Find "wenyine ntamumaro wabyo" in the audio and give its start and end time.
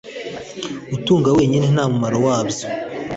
1.37-2.65